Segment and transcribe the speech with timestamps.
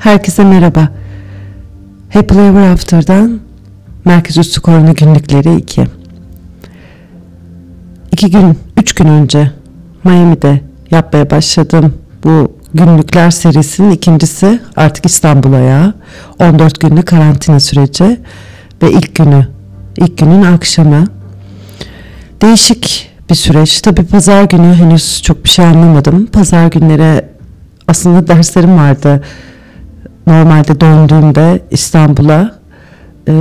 [0.00, 0.88] Herkese merhaba.
[2.12, 3.40] Happily Ever After'dan
[4.04, 5.86] Merkez Üstü Korona Günlükleri 2.
[8.12, 9.50] İki gün, üç gün önce
[10.04, 10.60] Miami'de
[10.90, 11.94] yapmaya başladım
[12.24, 15.94] bu günlükler serisinin ikincisi artık İstanbul'a ya.
[16.38, 18.20] 14 günlük karantina süreci
[18.82, 19.46] ve ilk günü,
[19.96, 21.04] ilk günün akşamı.
[22.42, 23.80] Değişik bir süreç.
[23.80, 26.26] Tabii pazar günü henüz çok bir şey anlamadım.
[26.26, 27.28] Pazar günlere
[27.88, 29.22] aslında derslerim vardı
[30.30, 32.54] normalde döndüğümde İstanbul'a
[33.28, 33.32] e,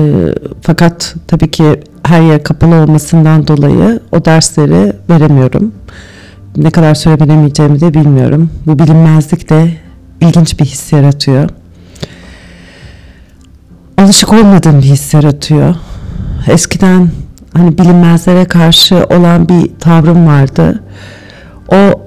[0.62, 5.72] fakat tabii ki her yer kapalı olmasından dolayı o dersleri veremiyorum.
[6.58, 8.50] Ne kadar süre veremeyeceğimi de bilmiyorum.
[8.66, 9.72] Bu bilinmezlik de
[10.22, 11.50] ilginç bir his yaratıyor.
[13.98, 15.76] Alışık olmadığım bir his yaratıyor.
[16.48, 17.10] Eskiden
[17.54, 20.84] hani bilinmezlere karşı olan bir tavrım vardı.
[21.68, 22.02] O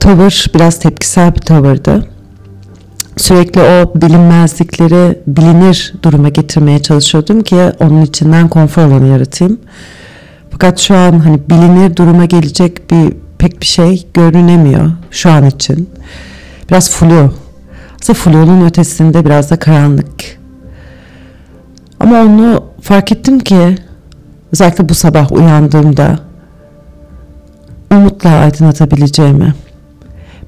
[0.00, 2.12] tavır biraz tepkisel bir tavırdı
[3.16, 9.60] sürekli o bilinmezlikleri bilinir duruma getirmeye çalışıyordum ki onun içinden konfor alanı yaratayım.
[10.50, 15.90] Fakat şu an hani bilinir duruma gelecek bir pek bir şey görünemiyor şu an için.
[16.70, 17.32] Biraz flu.
[18.00, 20.38] Aslında flunun ötesinde biraz da karanlık.
[22.00, 23.76] Ama onu fark ettim ki
[24.52, 26.18] özellikle bu sabah uyandığımda
[27.90, 29.54] umutla aydınlatabileceğimi.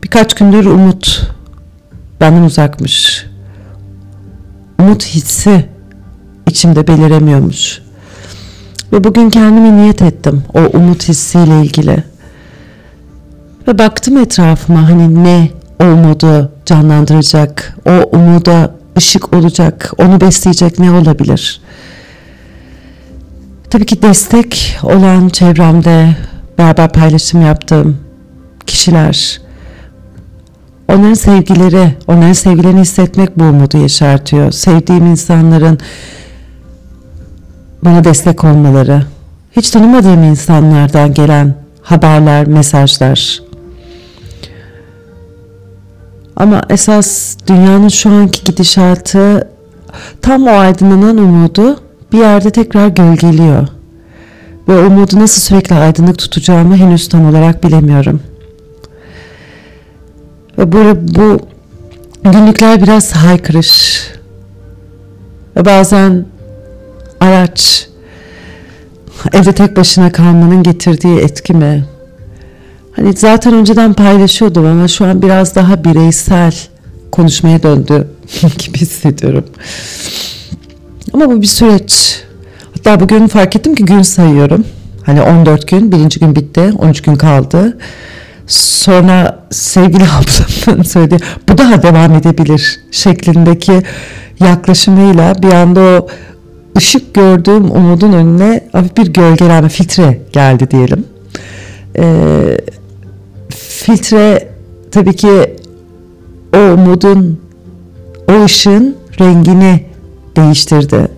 [0.03, 1.31] Birkaç gündür umut
[2.25, 3.27] benden uzakmış.
[4.79, 5.65] Umut hissi
[6.47, 7.83] içimde beliremiyormuş.
[8.93, 12.05] Ve bugün kendimi niyet ettim o umut hissiyle ilgili.
[13.69, 15.51] Ve baktım etrafıma hani ne
[15.81, 21.61] o umudu canlandıracak, o umuda ışık olacak, onu besleyecek ne olabilir?
[23.71, 26.17] Tabii ki destek olan çevremde
[26.59, 27.99] beraber paylaşım yaptığım
[28.67, 29.44] kişiler,
[30.89, 34.53] Onların sevgileri, onların sevgilerini hissetmek bu umudu yaşartıyor.
[34.53, 35.79] Sevdiğim insanların
[37.85, 39.03] bana destek olmaları,
[39.57, 43.43] hiç tanımadığım insanlardan gelen haberler, mesajlar.
[46.37, 49.49] Ama esas dünyanın şu anki gidişatı
[50.23, 51.81] tam o aydınlanan umudu
[52.13, 53.69] bir yerde tekrar gölgeliyor.
[54.69, 58.34] Ve umudu nasıl sürekli aydınlık tutacağımı henüz tam olarak bilemiyorum.''
[60.59, 61.39] Ve böyle bu
[62.25, 64.03] günlükler biraz haykırış.
[65.57, 66.27] Ve bazen
[67.21, 67.89] araç
[69.33, 71.85] evde tek başına kalmanın getirdiği etki mi?
[72.93, 76.55] Hani zaten önceden paylaşıyordum ama şu an biraz daha bireysel
[77.13, 78.09] konuşmaya döndü
[78.59, 79.45] gibi hissediyorum.
[81.13, 82.23] Ama bu bir süreç.
[82.75, 84.65] Hatta bugün fark ettim ki gün sayıyorum.
[85.03, 87.79] Hani 14 gün, birinci gün bitti, 13 gün kaldı.
[88.47, 90.05] Sonra sevgili
[90.67, 93.83] ablamın söylediği bu daha devam edebilir şeklindeki
[94.41, 96.09] yaklaşımıyla bir anda o
[96.77, 101.05] ışık gördüğüm umudun önüne hafif bir gölgelenme filtre geldi diyelim.
[101.99, 102.59] Ee,
[103.51, 104.49] filtre
[104.91, 105.57] tabii ki
[106.57, 107.41] o umudun
[108.29, 109.85] o ışığın rengini
[110.37, 111.09] değiştirdi.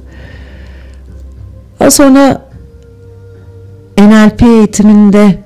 [1.81, 2.47] Daha sonra
[3.99, 5.46] NLP eğitiminde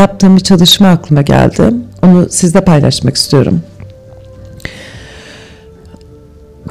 [0.00, 1.62] yaptığım bir çalışma aklıma geldi.
[2.02, 3.60] Onu sizle paylaşmak istiyorum.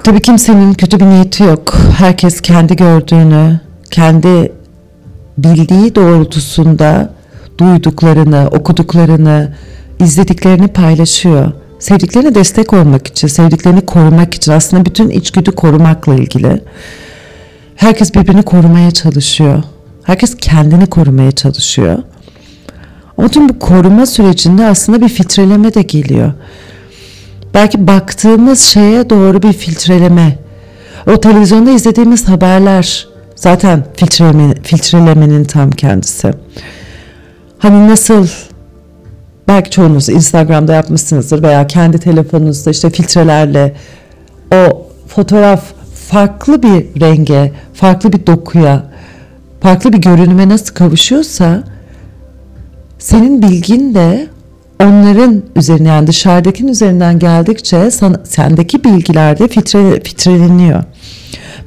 [0.03, 1.77] Tabii kimsenin kötü bir niyeti yok.
[1.97, 3.59] Herkes kendi gördüğünü,
[3.91, 4.51] kendi
[5.37, 7.13] bildiği doğrultusunda
[7.57, 9.55] duyduklarını, okuduklarını,
[9.99, 11.51] izlediklerini paylaşıyor.
[11.79, 16.61] Sevdiklerine destek olmak için, sevdiklerini korumak için aslında bütün içgüdü korumakla ilgili.
[17.75, 19.63] Herkes birbirini korumaya çalışıyor.
[20.03, 21.97] Herkes kendini korumaya çalışıyor.
[23.17, 26.33] Ama tüm bu koruma sürecinde aslında bir filtreleme de geliyor.
[27.53, 30.37] Belki baktığımız şeye doğru bir filtreleme.
[31.07, 36.33] O televizyonda izlediğimiz haberler zaten filtreleme, filtrelemenin tam kendisi.
[37.57, 38.27] Hani nasıl
[39.47, 43.75] belki çoğunuz Instagram'da yapmışsınızdır veya kendi telefonunuzda işte filtrelerle
[44.53, 45.63] o fotoğraf
[46.09, 48.83] farklı bir renge, farklı bir dokuya,
[49.61, 51.63] farklı bir görünüme nasıl kavuşuyorsa
[53.05, 54.27] senin bilgin de
[54.83, 60.83] onların üzerine yani dışarıdakinin üzerinden geldikçe sana, sendeki bilgiler de filtre, filtreleniyor.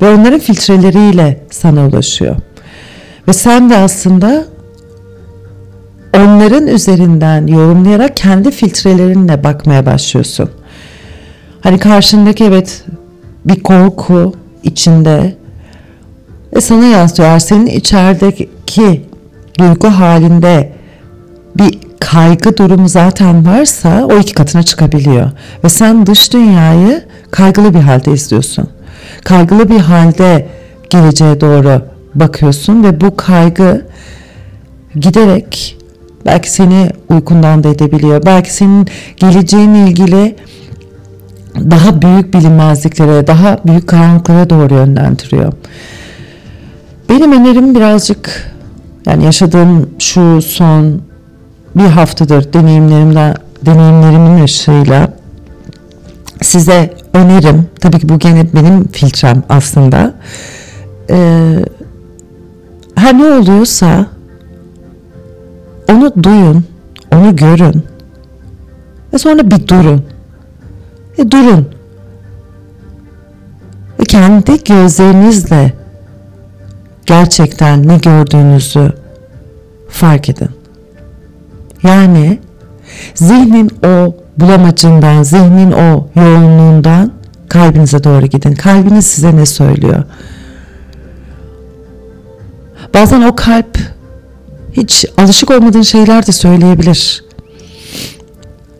[0.02, 2.36] Ve onların filtreleriyle sana ulaşıyor.
[3.28, 4.44] Ve sen de aslında
[6.16, 10.50] onların üzerinden yorumlayarak kendi filtrelerinle bakmaya başlıyorsun.
[11.60, 12.84] Hani karşındaki evet
[13.44, 15.36] bir korku içinde
[16.56, 17.38] ve sana yansıyor.
[17.38, 19.02] Senin içerideki
[19.58, 20.77] duygu halinde
[21.58, 25.30] bir kaygı durumu zaten varsa o iki katına çıkabiliyor.
[25.64, 28.68] Ve sen dış dünyayı kaygılı bir halde izliyorsun.
[29.24, 30.48] Kaygılı bir halde
[30.90, 31.82] geleceğe doğru
[32.14, 33.86] bakıyorsun ve bu kaygı
[34.94, 35.76] giderek
[36.26, 38.22] belki seni uykundan da edebiliyor.
[38.26, 40.36] Belki senin geleceğinle ilgili
[41.56, 45.52] daha büyük bilinmezliklere, daha büyük karanlıklara doğru yönlendiriyor.
[47.08, 48.52] Benim önerim birazcık
[49.06, 51.07] yani yaşadığım şu son
[51.78, 55.12] bir haftadır deneyimlerimden deneyimlerimin ışığıyla
[56.42, 60.14] size önerim tabii ki bu gene benim filtrem aslında
[61.10, 61.64] ee,
[62.94, 64.06] her ne oluyorsa
[65.90, 66.64] onu duyun
[67.12, 67.84] onu görün
[69.12, 70.04] ve sonra bir durun
[71.18, 71.68] e, durun
[74.00, 75.72] ve kendi gözlerinizle
[77.06, 78.92] gerçekten ne gördüğünüzü
[79.88, 80.57] fark edin.
[81.82, 82.38] Yani
[83.14, 87.12] zihnin o bulamacından, zihnin o yoğunluğundan
[87.48, 88.54] kalbinize doğru gidin.
[88.54, 90.04] Kalbiniz size ne söylüyor?
[92.94, 93.78] Bazen o kalp
[94.72, 97.24] hiç alışık olmadığın şeyler de söyleyebilir.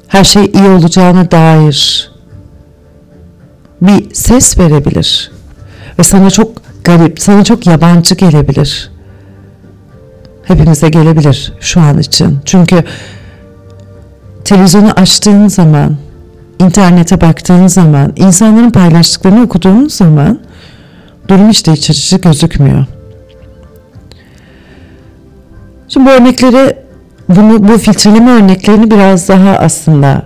[0.08, 2.10] Her şey iyi olacağına dair
[3.82, 5.30] bir ses verebilir.
[5.98, 8.90] Ve sana çok garip, sana çok yabancı gelebilir.
[10.48, 12.38] Hepimize gelebilir şu an için.
[12.44, 12.84] Çünkü
[14.44, 15.96] televizyonu açtığın zaman,
[16.58, 20.40] internete baktığın zaman, insanların paylaştıklarını okuduğun zaman
[21.28, 22.86] durum işte iç açıcı gözükmüyor.
[25.88, 26.76] Şimdi bu örnekleri,
[27.28, 30.22] bunu, bu filtreleme örneklerini biraz daha aslında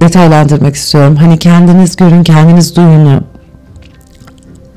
[0.00, 1.16] detaylandırmak istiyorum.
[1.16, 3.20] Hani kendiniz görün, kendiniz duyunu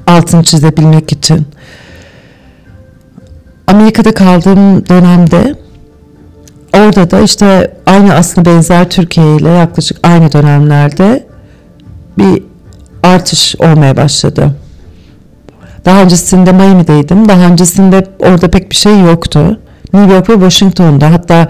[0.07, 1.47] altını çizebilmek için.
[3.67, 5.55] Amerika'da kaldığım dönemde
[6.73, 11.27] orada da işte aynı aslında benzer Türkiye ile yaklaşık aynı dönemlerde
[12.17, 12.43] bir
[13.03, 14.55] artış olmaya başladı.
[15.85, 17.29] Daha öncesinde Miami'deydim.
[17.29, 19.59] Daha öncesinde orada pek bir şey yoktu.
[19.93, 21.47] New York ve Washington'da hatta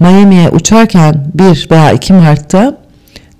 [0.00, 2.78] Miami'ye uçarken 1 veya 2 Mart'ta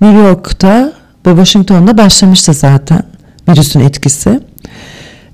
[0.00, 0.92] New York'ta
[1.26, 3.02] ve Washington'da başlamıştı zaten
[3.48, 4.40] virüsün etkisi.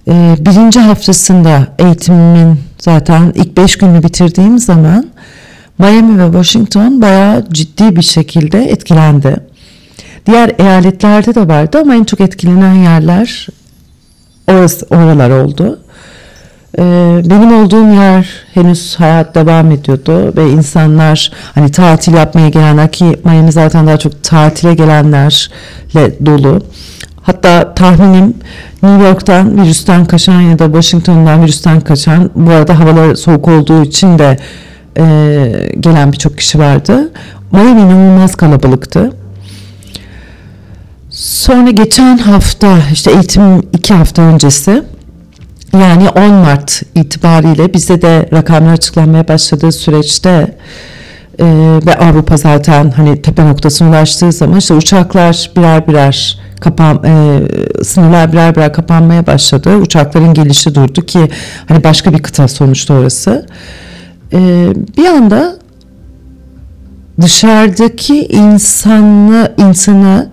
[0.09, 5.07] Ee, birinci haftasında eğitimimin zaten ilk beş günü bitirdiğim zaman
[5.79, 9.37] Miami ve Washington bayağı ciddi bir şekilde etkilendi.
[10.27, 13.47] Diğer eyaletlerde de vardı ama en çok etkilenen yerler
[14.49, 15.81] orası, oralar oldu.
[16.79, 16.83] Ee,
[17.25, 23.53] benim olduğum yer henüz hayat devam ediyordu ve insanlar hani tatil yapmaya gelenler ki Miami
[23.53, 26.63] zaten daha çok tatile gelenlerle dolu.
[27.27, 28.35] Hatta tahminim
[28.83, 34.19] New York'tan virüsten kaçan ya da Washington'dan virüsten kaçan bu arada havalar soğuk olduğu için
[34.19, 34.39] de
[34.99, 35.05] e,
[35.81, 37.13] gelen birçok kişi vardı.
[37.53, 39.13] Miami inanılmaz kalabalıktı.
[41.11, 44.83] Sonra geçen hafta işte eğitim iki hafta öncesi
[45.73, 50.57] yani 10 Mart itibariyle bize de rakamlar açıklanmaya başladığı süreçte
[51.39, 51.45] e,
[51.87, 57.41] ve Avrupa zaten hani tepe noktasına ulaştığı zaman işte uçaklar birer birer kapan e,
[57.85, 59.77] sınırlar birer birer kapanmaya başladı.
[59.77, 61.29] Uçakların gelişi durdu ki
[61.69, 63.47] hani başka bir kıta sonuçta orası.
[64.33, 64.39] E,
[64.97, 65.57] bir anda
[67.21, 70.31] dışarıdaki insanı insanı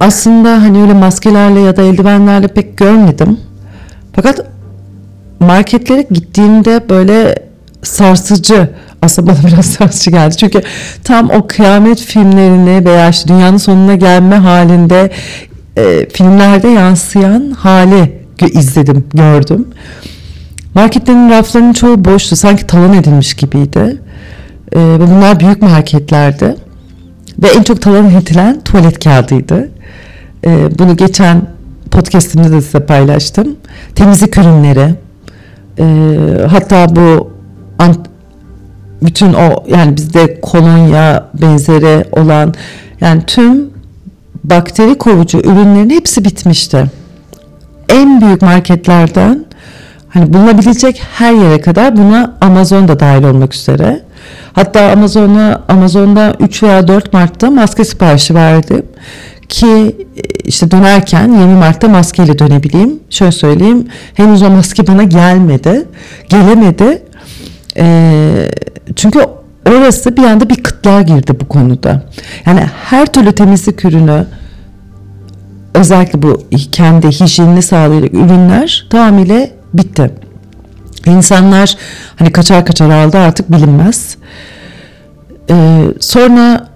[0.00, 3.40] aslında hani öyle maskelerle ya da eldivenlerle pek görmedim.
[4.12, 4.46] Fakat
[5.40, 7.34] marketlere gittiğimde böyle
[7.82, 8.68] sarsıcı
[9.02, 10.36] aslında bana biraz sarsıcı geldi.
[10.36, 10.62] Çünkü
[11.04, 15.10] tam o kıyamet filmlerini veya işte dünyanın sonuna gelme halinde
[15.76, 19.68] e, filmlerde yansıyan hali izledim, gördüm.
[20.74, 22.36] Marketlerin raflarının çoğu boştu.
[22.36, 24.02] Sanki talan edilmiş gibiydi.
[24.74, 26.56] E, bunlar büyük marketlerdi.
[27.42, 29.70] Ve en çok talan edilen tuvalet kağıdıydı.
[30.46, 31.42] E, bunu geçen
[31.90, 33.56] podcastimde de size paylaştım.
[33.94, 34.94] Temizlik ürünleri.
[35.78, 35.84] E,
[36.50, 37.30] hatta bu
[39.02, 42.54] bütün o yani bizde kolonya benzeri olan
[43.00, 43.70] yani tüm
[44.44, 46.86] bakteri kovucu ürünlerin hepsi bitmişti.
[47.88, 49.44] En büyük marketlerden
[50.08, 54.02] hani bulunabilecek her yere kadar buna Amazon da dahil olmak üzere.
[54.52, 58.82] Hatta Amazon'a Amazon'da 3 veya 4 Mart'ta maske siparişi verdim
[59.48, 59.96] ki
[60.44, 63.00] işte dönerken 20 Mart'ta maskeyle dönebileyim.
[63.10, 65.84] Şöyle söyleyeyim henüz o maske bana gelmedi.
[66.28, 67.02] Gelemedi.
[67.76, 68.50] Ee,
[68.96, 69.20] çünkü
[69.68, 72.02] orası bir anda bir kıtlığa girdi bu konuda.
[72.46, 74.26] Yani her türlü temizlik ürünü
[75.74, 80.10] özellikle bu kendi hijyenini sağlayacak ürünler tamamıyla bitti.
[81.06, 81.76] İnsanlar
[82.16, 84.16] hani kaçar kaçar aldı artık bilinmez.
[85.50, 86.68] Ee, sonra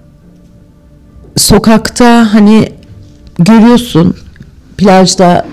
[1.36, 2.72] sokakta hani
[3.38, 4.16] görüyorsun
[4.76, 5.46] plajda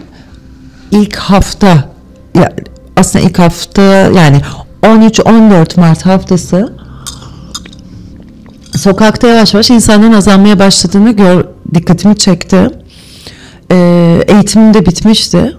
[0.92, 1.90] ilk hafta
[2.36, 2.54] yani
[2.96, 4.42] aslında ilk hafta yani
[4.84, 6.74] 13-14 Mart haftası
[8.78, 12.70] sokakta yavaş yavaş insanların azalmaya başladığını gör, dikkatimi çekti.
[13.72, 15.58] Ee, eğitimim de bitmişti.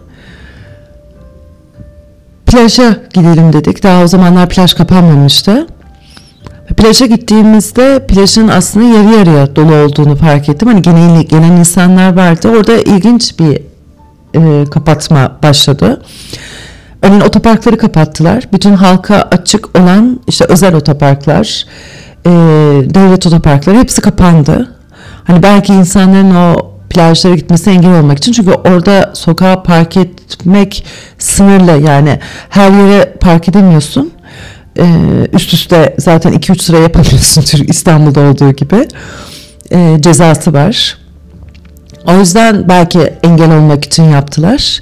[2.46, 3.82] Plaja gidelim dedik.
[3.82, 5.66] Daha o zamanlar plaj kapanmamıştı.
[6.76, 10.68] Plaja gittiğimizde plajın aslında yarı yarıya dolu olduğunu fark ettim.
[10.68, 12.48] Hani genel, gelen insanlar vardı.
[12.48, 13.62] Orada ilginç bir
[14.34, 16.02] e, kapatma başladı.
[17.04, 18.44] Örneğin otoparkları kapattılar.
[18.52, 21.64] Bütün halka açık olan işte özel otoparklar,
[22.26, 22.30] e,
[22.94, 24.74] devlet otoparkları hepsi kapandı.
[25.24, 30.86] Hani belki insanların o plajlara gitmesi engel olmak için çünkü orada sokağa park etmek
[31.18, 34.12] sınırlı yani her yere park edemiyorsun.
[34.78, 34.84] Ee,
[35.32, 38.88] üst üste zaten 2-3 sıra yapabiliyorsun İstanbul'da olduğu gibi
[39.72, 40.98] ee, cezası var.
[42.06, 44.80] O yüzden belki engel olmak için yaptılar.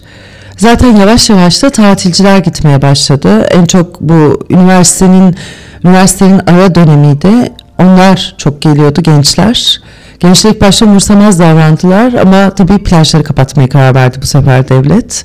[0.56, 3.40] Zaten yavaş yavaş da tatilciler gitmeye başladı.
[3.42, 5.36] En çok bu üniversitenin
[5.84, 7.52] üniversitenin ara dönemiydi.
[7.78, 9.80] Onlar çok geliyordu gençler.
[10.20, 15.24] Gençler ilk başta umursamaz davrandılar ama tabii plajları kapatmaya karar verdi bu sefer devlet.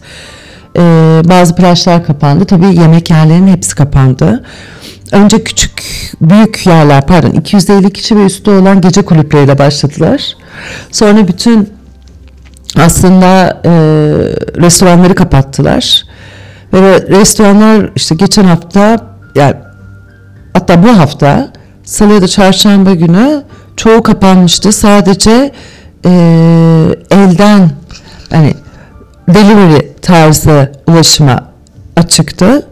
[0.78, 0.82] Ee,
[1.30, 2.46] bazı plajlar kapandı.
[2.46, 4.44] Tabii yemek yerlerinin hepsi kapandı.
[5.12, 5.84] Önce küçük,
[6.22, 10.36] büyük yerler pardon 250 kişi ve üstü olan gece kulüpleriyle başladılar.
[10.92, 11.70] Sonra bütün
[12.76, 13.72] aslında e,
[14.62, 16.04] restoranları kapattılar.
[16.74, 18.98] Ve restoranlar işte geçen hafta
[19.36, 19.56] yani
[20.54, 21.52] hatta bu hafta
[21.84, 23.44] salı ya da çarşamba günü
[23.78, 24.72] çoğu kapanmıştı.
[24.72, 25.52] Sadece
[26.06, 26.12] e,
[27.12, 27.70] elden
[28.30, 28.56] hani
[29.28, 31.44] delivery tarzı ulaşıma
[31.96, 32.68] açıktı.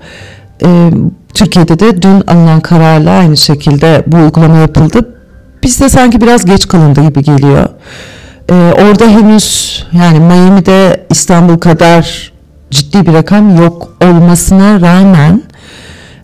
[0.64, 0.92] E,
[1.34, 5.16] Türkiye'de de dün alınan kararla aynı şekilde bu uygulama yapıldı.
[5.64, 7.70] Bizde sanki biraz geç kalındı gibi geliyor.
[8.50, 12.32] E, orada henüz yani Miami'de İstanbul kadar
[12.72, 15.44] ciddi bir rakam yok olmasına rağmen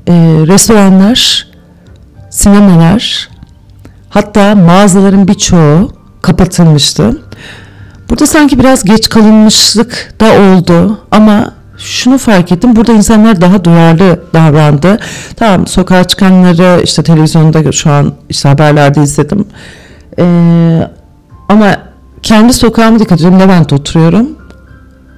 [0.08, 0.14] e,
[0.48, 1.48] restoranlar,
[2.30, 3.32] sinemalar,
[4.12, 7.22] Hatta mağazaların birçoğu kapatılmıştı.
[8.10, 12.76] Burada sanki biraz geç kalınmışlık da oldu ama şunu fark ettim.
[12.76, 15.00] Burada insanlar daha duyarlı davrandı.
[15.36, 19.48] Tamam sokağa çıkanları işte televizyonda şu an işte haberlerde izledim.
[20.20, 20.88] Ee,
[21.50, 21.78] ama
[22.24, 23.40] kendi sokağıma dikkat ediyorum.
[23.40, 24.30] Levent'te oturuyorum.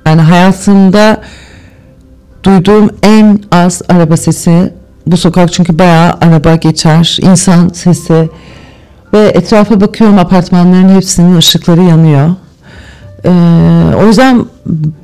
[0.05, 1.21] Yani hayatımda
[2.43, 4.73] duyduğum en az araba sesi
[5.07, 7.17] bu sokak çünkü bayağı araba geçer.
[7.21, 8.29] insan sesi
[9.13, 12.29] ve etrafa bakıyorum apartmanların hepsinin ışıkları yanıyor.
[13.25, 13.29] Ee,
[14.03, 14.45] o yüzden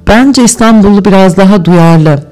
[0.08, 2.24] bence İstanbul'u biraz daha duyarlı.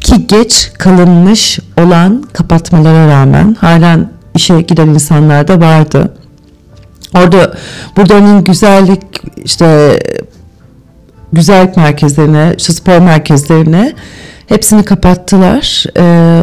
[0.00, 6.12] Ki geç kalınmış olan kapatmalara rağmen halen işe giden insanlar da vardı.
[7.14, 7.54] Orada
[7.96, 9.02] burada örneğin güzellik
[9.44, 9.98] işte
[11.32, 13.92] güzellik merkezlerine, işte spor merkezlerine
[14.46, 15.84] hepsini kapattılar.
[15.98, 16.42] Ee,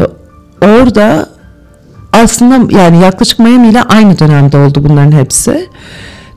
[0.61, 1.29] orada
[2.13, 5.69] aslında yani yaklaşık Miami ile aynı dönemde oldu bunların hepsi.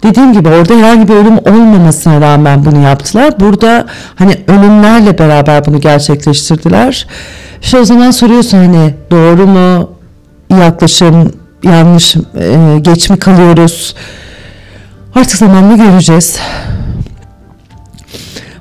[0.02, 3.40] Dediğim gibi orada herhangi bir ölüm olmamasına rağmen bunu yaptılar.
[3.40, 7.06] Burada hani ölümlerle beraber bunu gerçekleştirdiler.
[7.62, 9.90] İşte o zaman soruyorsun hani doğru mu
[10.50, 11.32] yaklaşım,
[11.62, 13.94] yanlış, e, geç mi kalıyoruz?
[15.14, 16.40] Artık zamanla göreceğiz.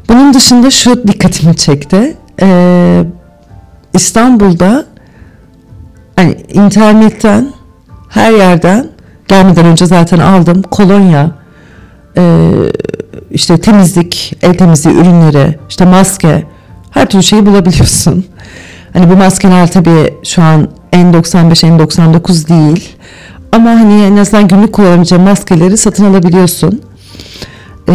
[0.10, 2.18] Bunun dışında şu dikkatimi çekti.
[2.42, 3.04] Ee,
[3.94, 4.86] İstanbul'da
[6.16, 7.54] hani internetten
[8.10, 8.88] her yerden
[9.28, 11.32] gelmeden önce zaten aldım kolonya
[12.18, 12.52] e,
[13.32, 16.44] işte temizlik el temizliği ürünleri işte maske
[16.92, 18.26] her türlü şeyi bulabiliyorsun.
[18.96, 22.96] Hani bu maskeler tabii şu an N95 N99 değil
[23.52, 26.82] ama hani en azından günlük kullanabileceğin maskeleri satın alabiliyorsun.
[27.90, 27.94] E,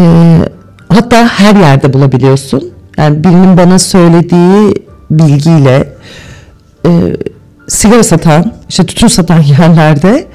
[0.89, 2.71] hatta her yerde bulabiliyorsun.
[2.97, 4.75] Yani birinin bana söylediği
[5.11, 5.93] bilgiyle
[6.87, 6.91] e,
[7.69, 10.27] sigara satan, işte tütün satan yerlerde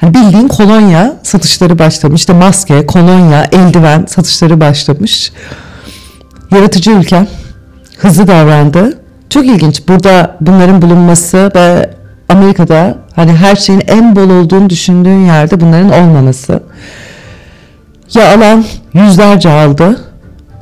[0.00, 2.20] hani bildiğin kolonya satışları başlamış.
[2.20, 5.32] İşte maske, kolonya, eldiven satışları başlamış.
[6.50, 7.26] Yaratıcı ülke
[7.98, 9.01] hızlı davrandı.
[9.32, 11.90] Çok ilginç burada bunların bulunması ve
[12.28, 16.62] Amerika'da hani her şeyin en bol olduğunu düşündüğün yerde bunların olmaması.
[18.14, 20.00] Ya alan yüzlerce aldı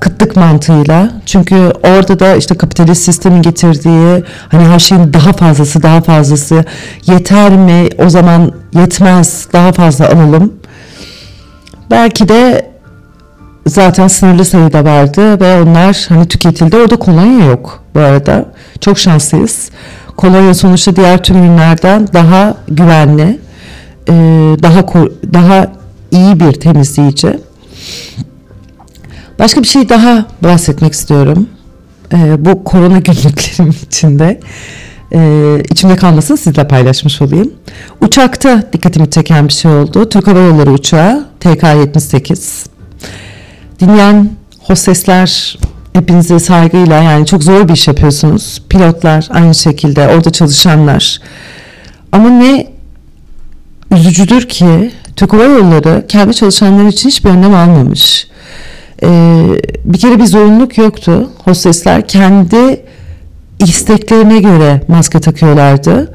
[0.01, 1.11] kıtlık mantığıyla.
[1.27, 6.65] Çünkü orada da işte kapitalist sistemin getirdiği hani her şeyin daha fazlası daha fazlası
[7.07, 10.55] yeter mi o zaman yetmez daha fazla alalım.
[11.91, 12.71] Belki de
[13.67, 16.77] zaten sınırlı sayıda vardı ve onlar hani tüketildi.
[16.77, 18.45] Orada kolonya yok bu arada.
[18.81, 19.71] Çok şanslıyız.
[20.17, 23.39] Kolonya sonuçta diğer tüm ürünlerden daha güvenli,
[24.09, 24.13] e,
[24.63, 24.85] daha
[25.33, 25.73] daha
[26.11, 27.39] iyi bir temizleyici.
[29.39, 31.49] Başka bir şey daha bahsetmek istiyorum.
[32.13, 34.41] E, bu korona günlüklerim içinde.
[35.13, 37.53] E, içimde kalmasın sizle paylaşmış olayım.
[38.01, 40.09] Uçakta dikkatimi çeken bir şey oldu.
[40.09, 42.67] Türk Hava Yolları uçağı TK-78.
[43.81, 45.59] Dinleyen hostesler
[45.93, 48.63] hepinize saygıyla yani çok zor bir iş yapıyorsunuz.
[48.69, 51.19] Pilotlar aynı şekilde orada çalışanlar.
[52.13, 52.67] Ama ne
[53.91, 58.27] üzücüdür ki Türk Hava Yolları kendi çalışanları için hiçbir önlem almamış.
[59.03, 59.43] Ee,
[59.85, 61.31] bir kere bir zorunluluk yoktu.
[61.45, 62.85] Hostesler kendi
[63.59, 66.15] isteklerine göre maske takıyorlardı.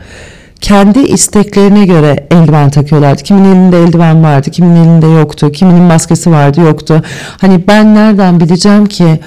[0.66, 3.24] Kendi isteklerine göre eldiven takıyorlardı.
[3.24, 7.02] Kimin elinde eldiven vardı, kimin elinde yoktu, kiminin maskesi vardı, yoktu.
[7.42, 9.20] Hani ben nereden bileceğim ki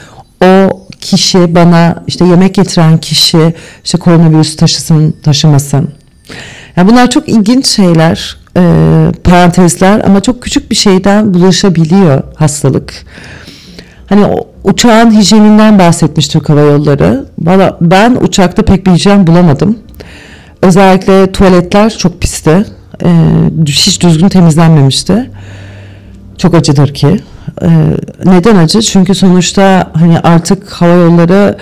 [0.44, 0.68] o
[1.00, 3.54] kişi bana işte yemek getiren kişi
[3.84, 5.88] işte koronavirüs taşısın, taşımasın.
[6.76, 8.62] Yani bunlar çok ilginç şeyler, e,
[9.24, 13.04] parantezler ama çok küçük bir şeyden bulaşabiliyor hastalık.
[14.06, 14.26] Hani
[14.64, 17.26] uçağın hijyeninden bahsetmiş Türk Hava Yolları.
[17.38, 19.78] Valla ben uçakta pek bir hijyen bulamadım.
[20.62, 22.64] Özellikle tuvaletler çok pisti.
[23.04, 23.08] Ee,
[23.66, 25.30] hiç düzgün temizlenmemişti.
[26.38, 27.20] Çok acıdır ki.
[27.62, 27.68] Ee,
[28.24, 28.82] neden acı?
[28.82, 31.56] Çünkü sonuçta hani artık hava yolları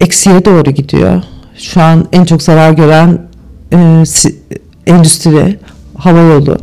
[0.00, 1.22] eksiye doğru gidiyor.
[1.58, 3.18] Şu an en çok zarar gören
[3.72, 4.04] e,
[4.86, 5.58] endüstri
[5.98, 6.58] hava yolu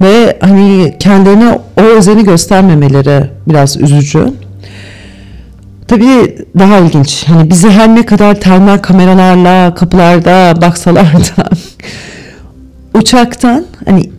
[0.00, 4.32] ve hani kendilerine o özeni göstermemeleri biraz üzücü.
[5.92, 7.24] Tabii daha ilginç.
[7.28, 11.50] Hani bizi her ne kadar termal kameralarla kapılarda baksalar da
[12.98, 14.10] uçaktan hani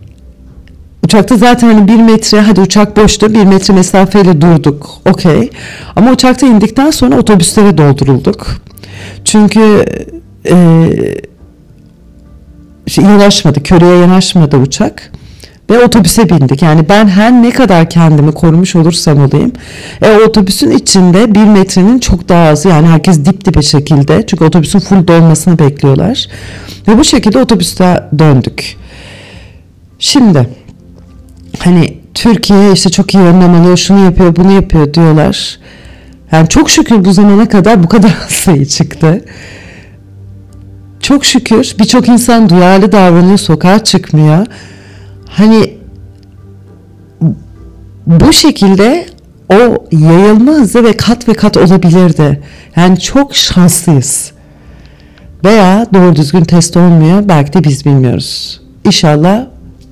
[1.03, 5.49] uçakta zaten hani bir metre hadi uçak boştu bir metre mesafeyle durduk okey.
[5.95, 8.47] Ama uçakta indikten sonra otobüslere doldurulduk.
[9.25, 9.85] Çünkü
[10.45, 10.55] e,
[12.87, 15.11] şey, yanaşmadı köreye yanaşmadı uçak
[15.73, 16.61] ve otobüse bindik.
[16.61, 19.51] Yani ben her ne kadar kendimi korumuş olursam olayım.
[20.01, 24.25] E, otobüsün içinde bir metrenin çok daha azı yani herkes dip dibe şekilde.
[24.27, 26.27] Çünkü otobüsün full dolmasını bekliyorlar.
[26.87, 28.77] Ve bu şekilde otobüste döndük.
[29.99, 30.47] Şimdi
[31.59, 35.59] hani Türkiye işte çok iyi önlem alıyor, şunu yapıyor, bunu yapıyor diyorlar.
[36.31, 39.25] Yani çok şükür bu zamana kadar bu kadar sayı çıktı.
[40.99, 44.47] Çok şükür birçok insan duyarlı davranıyor, sokağa çıkmıyor.
[45.37, 45.77] Hani
[48.07, 49.05] bu şekilde
[49.49, 52.41] o yayılma hızı ve kat ve kat olabilirdi.
[52.75, 54.31] Yani çok şanslıyız.
[55.45, 57.23] Veya doğru düzgün test olmuyor.
[57.29, 58.61] Belki de biz bilmiyoruz.
[58.85, 59.45] İnşallah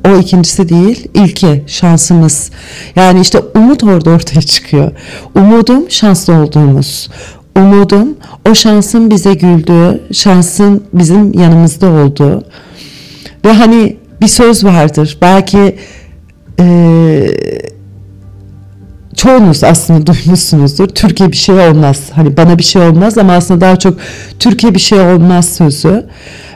[0.08, 2.52] o ikincisi değil, ilki şansımız.
[2.96, 4.92] Yani işte umut orada ortaya çıkıyor.
[5.36, 7.10] Umudum şanslı olduğumuz.
[7.56, 8.18] Umudum
[8.50, 12.44] o şansın bize güldüğü, şansın bizim yanımızda olduğu.
[13.46, 15.18] Ve hani bir söz vardır.
[15.22, 15.76] Belki
[16.60, 17.28] e,
[19.16, 20.88] çoğunuz aslında duymuşsunuzdur.
[20.88, 22.02] Türkiye bir şey olmaz.
[22.16, 23.98] Hani bana bir şey olmaz ama aslında daha çok
[24.40, 26.06] Türkiye bir şey olmaz sözü.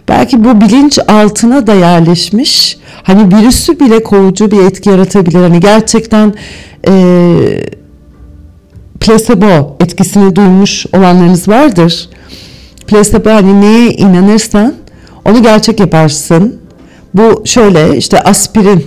[0.08, 2.78] Belki bu bilinç altına da yerleşmiş.
[3.04, 5.39] Hani virüsü bile kovucu bir etki yaratabilir.
[5.39, 6.34] Hani gerçekten
[6.88, 6.93] e,
[8.99, 12.10] placebo etkisini duymuş olanlarınız vardır.
[12.88, 14.73] Placebo hani neye inanırsan
[15.25, 16.64] onu gerçek yaparsın.
[17.15, 18.86] Bu şöyle işte aspirin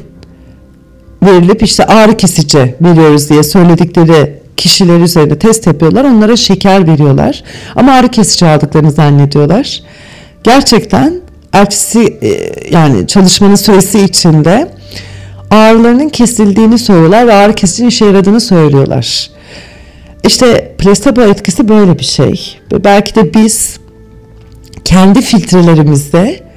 [1.23, 6.05] verilip işte ağrı kesici veriyoruz diye söyledikleri kişiler üzerinde test yapıyorlar.
[6.05, 7.43] Onlara şeker veriyorlar.
[7.77, 9.83] Ama ağrı kesici aldıklarını zannediyorlar.
[10.45, 11.21] Gerçekten
[11.53, 14.71] ertesi e, yani çalışmanın süresi içinde
[15.51, 19.31] ağrılarının kesildiğini söylüyorlar ve ağrı kesicinin işe yaradığını söylüyorlar.
[20.27, 22.59] İşte placebo etkisi böyle bir şey.
[22.85, 23.81] Belki de biz
[24.85, 26.48] kendi filtrelerimizde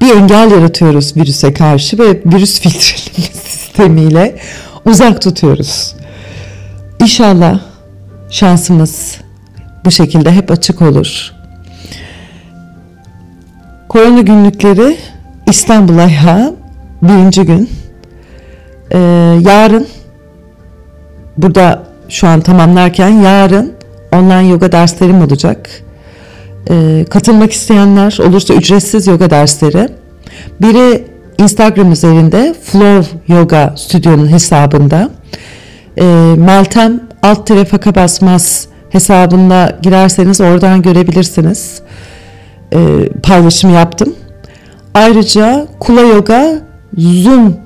[0.00, 4.36] bir engel yaratıyoruz virüse karşı ve virüs filtreleme sistemiyle
[4.84, 5.94] uzak tutuyoruz.
[7.00, 7.60] İnşallah
[8.30, 9.16] şansımız
[9.84, 11.32] bu şekilde hep açık olur.
[13.88, 14.96] Korona günlükleri
[15.46, 16.54] İstanbul ayağı
[17.02, 17.70] birinci gün.
[18.92, 18.98] Ee,
[19.40, 19.86] yarın
[21.36, 23.72] burada şu an tamamlarken yarın
[24.12, 25.70] online yoga derslerim olacak.
[26.70, 29.88] E, katılmak isteyenler olursa ücretsiz yoga dersleri.
[30.60, 31.04] Biri
[31.38, 35.10] Instagram üzerinde Flow Yoga Stüdyo'nun hesabında.
[35.98, 36.04] E,
[36.36, 41.82] Meltem alt tire faka basmaz hesabında girerseniz oradan görebilirsiniz.
[42.72, 44.14] E, paylaşım yaptım.
[44.94, 46.58] Ayrıca Kula Yoga
[46.96, 47.56] Zoom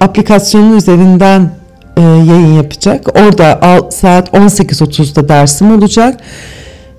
[0.00, 1.50] aplikasyonu üzerinden
[1.96, 3.08] e, yayın yapacak.
[3.08, 6.20] Orada saat 18.30'da dersim olacak.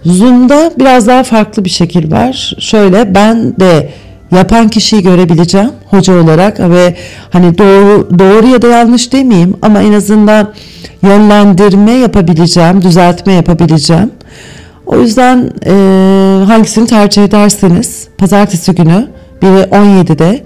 [0.07, 2.53] Zoom'da biraz daha farklı bir şekil var.
[2.59, 3.89] Şöyle ben de
[4.31, 6.95] yapan kişiyi görebileceğim hoca olarak ve
[7.29, 10.53] hani doğru doğru ya da yanlış demeyeyim ama en azından
[11.03, 14.11] yönlendirme yapabileceğim, düzeltme yapabileceğim.
[14.85, 15.73] O yüzden e,
[16.45, 19.07] hangisini tercih ederseniz pazartesi günü
[19.41, 20.43] biri 17'de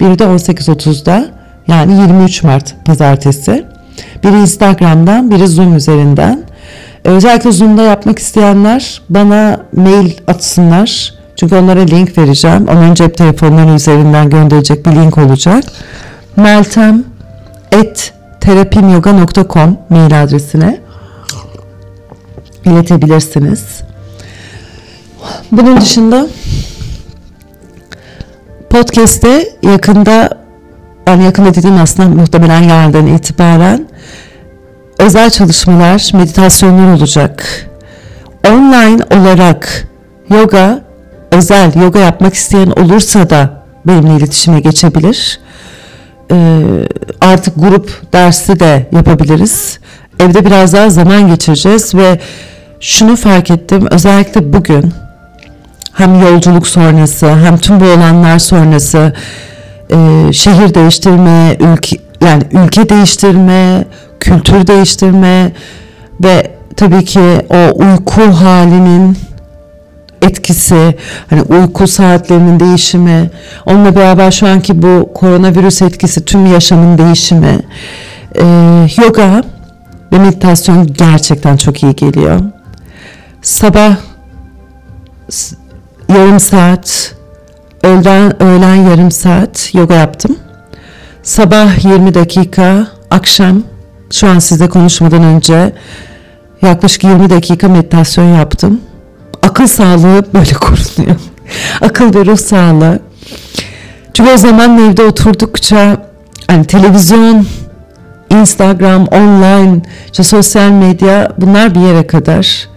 [0.00, 1.26] biri de 18.30'da
[1.68, 3.64] yani 23 Mart pazartesi.
[4.24, 6.42] Biri Instagram'dan biri Zoom üzerinden.
[7.04, 11.14] Özellikle Zoom'da yapmak isteyenler bana mail atsınlar.
[11.36, 12.68] Çünkü onlara link vereceğim.
[12.68, 15.64] Onun cep telefonları üzerinden gönderecek bir link olacak.
[16.36, 17.04] Meltem
[17.72, 20.80] et terapimyoga.com mail adresine
[22.64, 23.80] iletebilirsiniz.
[25.52, 26.26] Bunun dışında
[28.70, 30.30] podcast'te yakında
[31.06, 33.86] yani yakında dediğim aslında muhtemelen yarından itibaren
[35.04, 37.66] özel çalışmalar, meditasyonlar olacak.
[38.48, 39.88] Online olarak
[40.30, 40.84] yoga,
[41.30, 45.40] özel yoga yapmak isteyen olursa da benimle iletişime geçebilir.
[46.30, 46.62] Ee,
[47.20, 49.78] artık grup dersi de yapabiliriz.
[50.20, 52.20] Evde biraz daha zaman geçireceğiz ve
[52.80, 54.92] şunu fark ettim özellikle bugün
[55.92, 59.12] hem yolculuk sonrası hem tüm bu olanlar sonrası
[59.90, 63.84] e, şehir değiştirme, ülke yani ülke değiştirme,
[64.24, 65.52] kültür değiştirme
[66.24, 69.18] ve tabii ki o uyku halinin
[70.22, 70.96] etkisi,
[71.30, 73.30] hani uyku saatlerinin değişimi,
[73.66, 77.60] onunla beraber şu anki bu koronavirüs etkisi, tüm yaşamın değişimi,
[78.34, 78.44] e,
[79.02, 79.42] yoga
[80.12, 82.40] ve meditasyon gerçekten çok iyi geliyor.
[83.42, 83.96] Sabah
[86.08, 87.14] yarım saat,
[87.82, 90.36] öğlen, öğlen yarım saat yoga yaptım.
[91.22, 93.62] Sabah 20 dakika, akşam
[94.10, 95.72] şu an size konuşmadan önce
[96.62, 98.80] yaklaşık 20 dakika meditasyon yaptım.
[99.42, 101.16] Akıl sağlığı böyle korunuyor.
[101.80, 102.98] Akıl ve ruh sağlığı.
[104.14, 105.96] Çünkü o zaman evde oturdukça
[106.46, 107.46] hani televizyon,
[108.30, 112.68] Instagram, online, işte sosyal medya bunlar bir yere kadar.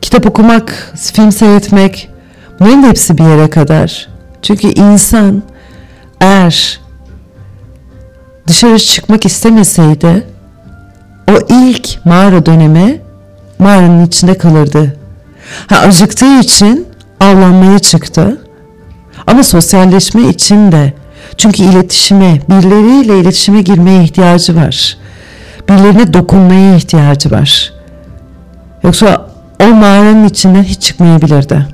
[0.00, 2.10] Kitap okumak, film seyretmek
[2.60, 4.08] bunların hepsi bir yere kadar.
[4.42, 5.42] Çünkü insan
[6.20, 6.80] eğer
[8.46, 10.26] dışarı çıkmak istemeseydi
[11.30, 13.00] o ilk mağara dönemi
[13.58, 14.96] mağaranın içinde kalırdı.
[15.66, 16.88] Ha, acıktığı için
[17.20, 18.40] avlanmaya çıktı.
[19.26, 20.92] Ama sosyalleşme için de
[21.36, 24.96] çünkü iletişime, birileriyle iletişime girmeye ihtiyacı var.
[25.68, 27.72] Birilerine dokunmaya ihtiyacı var.
[28.82, 29.26] Yoksa
[29.62, 31.66] o mağaranın içinden hiç çıkmayabilirdi.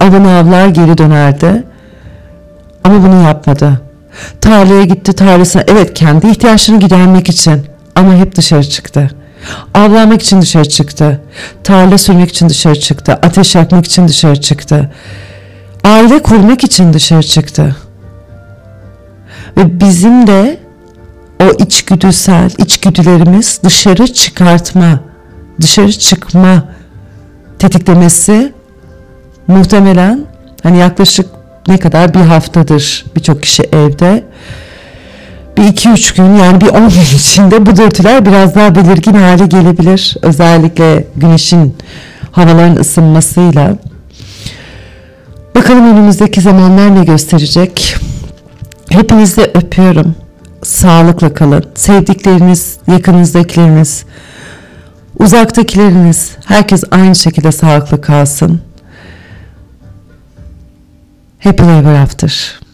[0.00, 1.64] Avını avlar geri dönerdi.
[2.84, 3.80] Ama bunu yapmadı.
[4.40, 5.64] Tarlaya gitti tarlasına.
[5.66, 7.66] Evet kendi ihtiyaçlarını gidermek için.
[7.94, 9.10] Ama hep dışarı çıktı.
[9.74, 11.20] Avlanmak için dışarı çıktı.
[11.64, 13.12] Tarla sürmek için dışarı çıktı.
[13.12, 14.90] Ateş yakmak için dışarı çıktı.
[15.84, 17.76] Aile kurmak için dışarı çıktı.
[19.56, 20.60] Ve bizim de
[21.40, 25.00] o içgüdüsel, içgüdülerimiz dışarı çıkartma,
[25.60, 26.64] dışarı çıkma
[27.58, 28.52] tetiklemesi
[29.46, 30.24] muhtemelen
[30.62, 31.26] hani yaklaşık
[31.68, 34.24] ne kadar bir haftadır birçok kişi evde.
[35.56, 39.46] Bir iki üç gün yani bir on gün içinde bu dürtüler biraz daha belirgin hale
[39.46, 40.16] gelebilir.
[40.22, 41.76] Özellikle güneşin
[42.32, 43.76] havaların ısınmasıyla.
[45.54, 47.96] Bakalım önümüzdeki zamanlar ne gösterecek.
[48.88, 50.14] Hepinizi öpüyorum.
[50.62, 51.64] Sağlıkla kalın.
[51.74, 54.04] Sevdikleriniz, yakınızdakileriniz,
[55.18, 58.60] uzaktakileriniz, herkes aynı şekilde sağlıklı kalsın.
[61.46, 62.65] Happy Ever After.